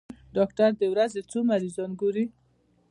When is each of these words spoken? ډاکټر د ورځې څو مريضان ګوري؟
ډاکټر 0.35 0.69
د 0.81 0.83
ورځې 0.93 1.21
څو 1.31 1.39
مريضان 1.49 1.91
ګوري؟ 2.01 2.25